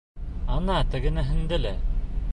Ана, 0.55 0.79
тегенеһендә 0.95 1.63
лә! 1.67 1.79